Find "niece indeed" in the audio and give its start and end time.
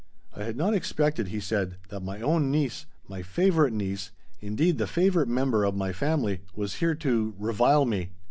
3.71-4.79